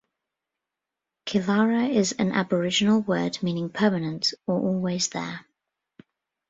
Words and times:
Killara 1.27 1.87
is 1.87 2.13
an 2.13 2.31
Aboriginal 2.31 3.01
word 3.01 3.37
meaning 3.43 3.69
"permanent" 3.69 4.33
or 4.47 4.59
"always 4.59 5.09
there". 5.09 5.45